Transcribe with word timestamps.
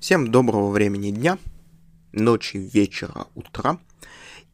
Всем 0.00 0.30
доброго 0.30 0.70
времени 0.70 1.10
дня, 1.10 1.38
ночи, 2.12 2.56
вечера, 2.56 3.26
утра. 3.34 3.80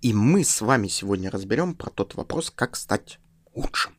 И 0.00 0.14
мы 0.14 0.44
с 0.44 0.60
вами 0.60 0.86
сегодня 0.86 1.32
разберем 1.32 1.74
про 1.74 1.90
тот 1.90 2.14
вопрос, 2.14 2.52
как 2.54 2.76
стать 2.76 3.18
лучше. 3.52 3.90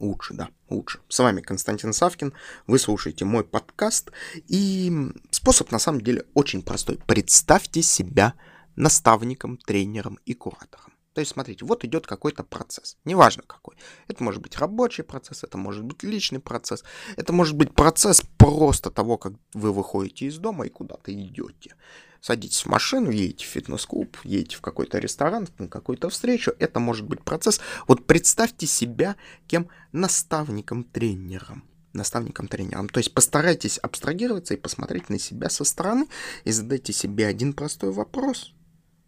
Лучше, 0.00 0.34
да, 0.34 0.48
лучше. 0.68 0.98
С 1.08 1.20
вами 1.20 1.40
Константин 1.40 1.92
Савкин, 1.92 2.32
вы 2.66 2.80
слушаете 2.80 3.24
мой 3.24 3.44
подкаст. 3.44 4.10
И 4.48 4.92
способ 5.30 5.70
на 5.70 5.78
самом 5.78 6.00
деле 6.00 6.26
очень 6.34 6.62
простой. 6.62 6.98
Представьте 7.06 7.80
себя 7.80 8.34
наставником, 8.74 9.58
тренером 9.58 10.18
и 10.26 10.34
куратором. 10.34 10.92
То 11.14 11.20
есть, 11.20 11.32
смотрите, 11.32 11.64
вот 11.64 11.84
идет 11.84 12.06
какой-то 12.06 12.42
процесс, 12.42 12.96
неважно 13.04 13.42
какой. 13.46 13.76
Это 14.08 14.24
может 14.24 14.40
быть 14.40 14.56
рабочий 14.56 15.02
процесс, 15.02 15.44
это 15.44 15.58
может 15.58 15.84
быть 15.84 16.02
личный 16.02 16.40
процесс, 16.40 16.84
это 17.16 17.32
может 17.32 17.56
быть 17.56 17.74
процесс 17.74 18.22
просто 18.38 18.90
того, 18.90 19.18
как 19.18 19.34
вы 19.52 19.72
выходите 19.72 20.26
из 20.26 20.38
дома 20.38 20.66
и 20.66 20.70
куда-то 20.70 21.12
идете. 21.12 21.74
Садитесь 22.20 22.64
в 22.64 22.66
машину, 22.66 23.10
едете 23.10 23.44
в 23.44 23.48
фитнес-клуб, 23.48 24.16
едете 24.22 24.56
в 24.56 24.60
какой-то 24.60 24.98
ресторан, 24.98 25.48
на 25.58 25.66
какую-то 25.66 26.08
встречу. 26.08 26.52
Это 26.60 26.78
может 26.78 27.04
быть 27.04 27.22
процесс. 27.22 27.60
Вот 27.88 28.06
представьте 28.06 28.66
себя 28.66 29.16
кем? 29.48 29.68
Наставником, 29.92 30.84
тренером 30.84 31.64
наставником, 31.94 32.48
тренером. 32.48 32.88
То 32.88 32.98
есть 32.98 33.12
постарайтесь 33.12 33.76
абстрагироваться 33.76 34.54
и 34.54 34.56
посмотреть 34.56 35.10
на 35.10 35.18
себя 35.18 35.50
со 35.50 35.62
стороны 35.64 36.06
и 36.44 36.50
задайте 36.50 36.92
себе 36.92 37.26
один 37.26 37.52
простой 37.52 37.92
вопрос. 37.92 38.54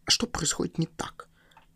А 0.04 0.10
что 0.10 0.26
происходит 0.26 0.76
не 0.78 0.86
так? 0.86 1.28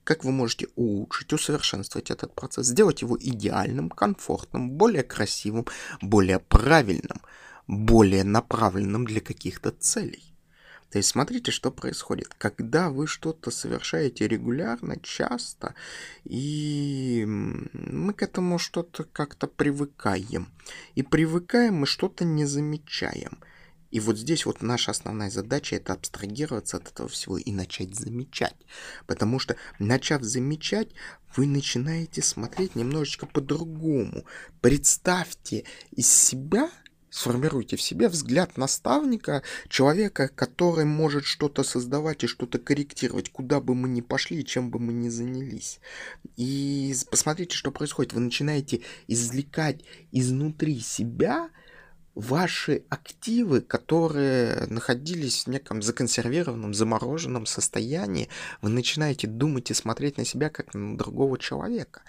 Как 0.08 0.24
вы 0.24 0.32
можете 0.32 0.68
улучшить, 0.74 1.34
усовершенствовать 1.34 2.10
этот 2.10 2.34
процесс, 2.34 2.68
сделать 2.68 3.02
его 3.02 3.18
идеальным, 3.20 3.90
комфортным, 3.90 4.70
более 4.70 5.02
красивым, 5.02 5.66
более 6.00 6.38
правильным, 6.38 7.20
более 7.66 8.24
направленным 8.24 9.04
для 9.04 9.20
каких-то 9.20 9.70
целей. 9.70 10.34
То 10.90 10.96
есть 10.96 11.10
смотрите, 11.10 11.50
что 11.50 11.70
происходит. 11.70 12.28
Когда 12.38 12.88
вы 12.88 13.06
что-то 13.06 13.50
совершаете 13.50 14.26
регулярно, 14.26 14.98
часто, 14.98 15.74
и 16.24 17.26
мы 17.26 18.14
к 18.14 18.22
этому 18.22 18.58
что-то 18.58 19.04
как-то 19.04 19.46
привыкаем. 19.46 20.48
И 20.94 21.02
привыкаем 21.02 21.74
мы 21.74 21.86
что-то 21.86 22.24
не 22.24 22.46
замечаем. 22.46 23.40
И 23.90 24.00
вот 24.00 24.18
здесь 24.18 24.44
вот 24.46 24.62
наша 24.62 24.90
основная 24.90 25.30
задача 25.30 25.76
это 25.76 25.94
абстрагироваться 25.94 26.76
от 26.76 26.88
этого 26.88 27.08
всего 27.08 27.38
и 27.38 27.50
начать 27.52 27.94
замечать. 27.94 28.56
Потому 29.06 29.38
что, 29.38 29.56
начав 29.78 30.22
замечать, 30.22 30.90
вы 31.36 31.46
начинаете 31.46 32.22
смотреть 32.22 32.74
немножечко 32.74 33.26
по-другому. 33.26 34.24
Представьте 34.60 35.64
из 35.92 36.10
себя, 36.10 36.70
сформируйте 37.10 37.76
в 37.76 37.82
себе 37.82 38.08
взгляд 38.08 38.56
наставника, 38.58 39.42
человека, 39.68 40.28
который 40.28 40.84
может 40.84 41.24
что-то 41.24 41.62
создавать 41.62 42.24
и 42.24 42.26
что-то 42.26 42.58
корректировать, 42.58 43.30
куда 43.30 43.60
бы 43.60 43.74
мы 43.74 43.88
ни 43.88 44.02
пошли, 44.02 44.44
чем 44.44 44.70
бы 44.70 44.78
мы 44.78 44.92
ни 44.92 45.08
занялись. 45.08 45.80
И 46.36 46.94
посмотрите, 47.10 47.56
что 47.56 47.70
происходит. 47.70 48.12
Вы 48.12 48.20
начинаете 48.20 48.82
извлекать 49.06 49.82
изнутри 50.12 50.80
себя 50.80 51.48
ваши 52.14 52.84
активы, 52.88 53.60
которые 53.60 54.66
находились 54.66 55.44
в 55.44 55.50
неком 55.50 55.82
законсервированном, 55.82 56.74
замороженном 56.74 57.46
состоянии, 57.46 58.28
вы 58.60 58.70
начинаете 58.70 59.26
думать 59.26 59.70
и 59.70 59.74
смотреть 59.74 60.18
на 60.18 60.24
себя 60.24 60.50
как 60.50 60.74
на 60.74 60.96
другого 60.96 61.38
человека. 61.38 62.02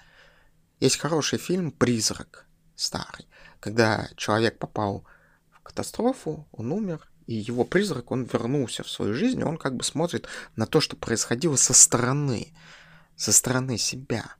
Есть 0.80 0.97
хороший 0.97 1.38
фильм 1.38 1.72
«Призрак» 1.72 2.45
старый, 2.75 3.28
когда 3.59 4.09
человек 4.16 4.58
попал 4.58 5.03
в 5.52 5.59
катастрофу, 5.59 6.47
он 6.52 6.72
умер, 6.72 7.09
и 7.28 7.36
его 7.36 7.63
призрак, 7.63 8.09
он 8.09 8.23
вернулся 8.23 8.84
в 8.84 8.89
свою 8.89 9.13
жизнь, 9.13 9.41
и 9.41 9.44
он 9.44 9.58
как 9.58 9.75
бы 9.75 9.84
смотрит 9.84 10.28
на 10.56 10.66
то, 10.66 10.81
что 10.81 10.95
происходило 10.95 11.58
со 11.58 11.73
стороны, 11.73 12.53
со 13.16 13.31
стороны 13.31 13.78
себя 13.78 14.36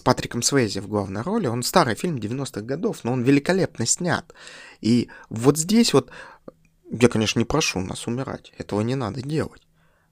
с 0.00 0.02
Патриком 0.02 0.40
Свейзи 0.40 0.78
в 0.78 0.88
главной 0.88 1.20
роли. 1.20 1.46
Он 1.46 1.62
старый 1.62 1.94
фильм 1.94 2.16
90-х 2.16 2.62
годов, 2.62 3.04
но 3.04 3.12
он 3.12 3.22
великолепно 3.22 3.84
снят. 3.84 4.32
И 4.80 5.10
вот 5.28 5.58
здесь 5.58 5.92
вот, 5.92 6.10
я, 6.90 7.08
конечно, 7.08 7.38
не 7.38 7.44
прошу 7.44 7.80
нас 7.80 8.06
умирать, 8.06 8.52
этого 8.56 8.80
не 8.80 8.94
надо 8.94 9.20
делать. 9.20 9.62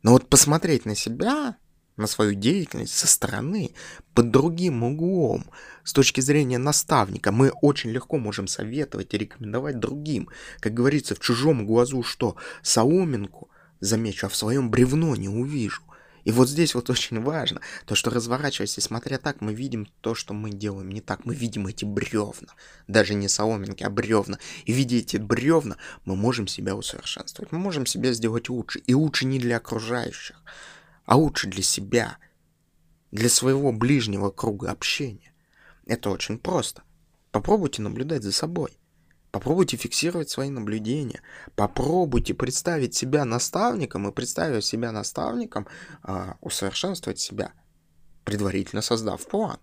Но 0.03 0.13
вот 0.13 0.29
посмотреть 0.29 0.85
на 0.85 0.95
себя, 0.95 1.57
на 1.97 2.07
свою 2.07 2.35
деятельность 2.35 2.93
со 2.93 3.07
стороны, 3.07 3.75
под 4.13 4.31
другим 4.31 4.85
углом, 4.85 5.47
с 5.85 5.95
точки 5.95 6.21
зрения 6.21 6.59
наставника, 6.59 7.33
мы 7.33 7.49
очень 7.63 7.91
легко 7.91 8.19
можем 8.19 8.47
советовать 8.47 9.15
и 9.15 9.19
рекомендовать 9.19 9.81
другим. 9.81 10.29
Как 10.61 10.75
говорится, 10.75 11.15
в 11.15 11.21
чужом 11.21 11.67
глазу 11.67 12.03
что? 12.03 12.37
Соломинку 12.63 13.49
замечу, 13.81 14.27
а 14.27 14.29
в 14.29 14.37
своем 14.37 14.71
бревно 14.71 15.17
не 15.17 15.31
увижу. 15.31 15.83
И 16.29 16.31
вот 16.31 16.47
здесь 16.47 16.75
вот 16.75 16.91
очень 16.91 17.23
важно, 17.23 17.63
то, 17.87 17.95
что 17.95 18.11
разворачиваясь 18.11 18.77
и 18.77 18.83
смотря 18.83 19.17
так, 19.17 19.41
мы 19.41 19.55
видим 19.55 19.89
то, 20.03 20.15
что 20.15 20.35
мы 20.35 20.51
делаем 20.51 20.91
не 20.91 21.01
так. 21.01 21.25
Мы 21.25 21.35
видим 21.35 21.67
эти 21.67 21.87
бревна, 21.87 22.53
даже 22.87 23.15
не 23.15 23.29
соломинки, 23.29 23.83
а 23.83 23.89
бревна. 23.89 24.39
И 24.67 24.75
видя 24.75 24.97
эти 24.97 25.17
бревна, 25.17 25.79
мы 26.05 26.17
можем 26.17 26.47
себя 26.47 26.77
усовершенствовать, 26.77 27.51
мы 27.51 27.59
можем 27.59 27.87
себя 27.87 28.13
сделать 28.13 28.51
лучше. 28.51 28.81
И 28.81 28.93
лучше 28.93 29.25
не 29.25 29.39
для 29.39 29.57
окружающих, 29.57 30.43
а 31.07 31.17
лучше 31.17 31.49
для 31.49 31.63
себя, 31.63 32.19
для 33.11 33.31
своего 33.31 33.73
ближнего 33.73 34.29
круга 34.29 34.71
общения. 34.71 35.33
Это 35.87 36.11
очень 36.11 36.39
просто. 36.39 36.83
Попробуйте 37.31 37.81
наблюдать 37.81 38.23
за 38.23 38.33
собой. 38.33 38.78
Попробуйте 39.31 39.77
фиксировать 39.77 40.31
свои 40.31 40.49
наблюдения. 40.49 41.21
Попробуйте 41.55 42.33
представить 42.35 42.95
себя 42.95 43.25
наставником 43.25 44.09
и, 44.09 44.13
представив 44.13 44.65
себя 44.65 44.91
наставником, 44.91 45.67
э, 46.05 46.33
усовершенствовать 46.41 47.19
себя, 47.19 47.53
предварительно 48.25 48.81
создав 48.81 49.27
план. 49.27 49.59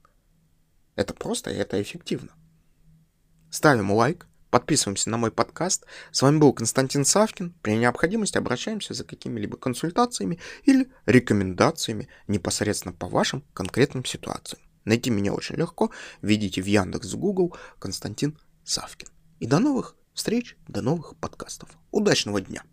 Это 0.95 1.13
просто 1.13 1.49
и 1.49 1.55
это 1.55 1.81
эффективно. 1.81 2.31
Ставим 3.49 3.91
лайк, 3.91 4.27
подписываемся 4.51 5.09
на 5.09 5.17
мой 5.17 5.31
подкаст. 5.31 5.85
С 6.11 6.21
вами 6.21 6.37
был 6.37 6.53
Константин 6.53 7.03
Савкин. 7.03 7.53
При 7.61 7.75
необходимости 7.75 8.37
обращаемся 8.37 8.93
за 8.93 9.03
какими-либо 9.03 9.57
консультациями 9.57 10.39
или 10.63 10.91
рекомендациями 11.05 12.07
непосредственно 12.27 12.93
по 12.93 13.07
вашим 13.07 13.43
конкретным 13.53 14.05
ситуациям. 14.05 14.61
Найти 14.85 15.09
меня 15.09 15.33
очень 15.33 15.55
легко. 15.55 15.91
Введите 16.21 16.61
в 16.61 16.65
Яндекс, 16.65 17.15
Google 17.15 17.55
Константин 17.79 18.37
Савкин. 18.63 19.14
И 19.39 19.47
до 19.47 19.59
новых 19.59 19.95
встреч, 20.13 20.57
до 20.67 20.81
новых 20.81 21.15
подкастов. 21.17 21.69
Удачного 21.91 22.41
дня! 22.41 22.63